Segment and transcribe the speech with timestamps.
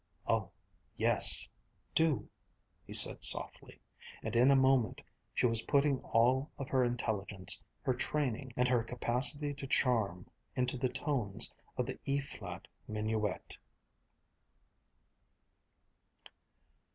[0.25, 0.49] "Oh
[0.97, 1.47] yes,
[1.93, 2.27] do!"
[2.87, 3.79] he said softly.
[4.23, 8.83] And in a moment she was putting all of her intelligence, her training, and her
[8.83, 10.25] capacity to charm
[10.55, 13.55] into the tones of the E flat Minuet.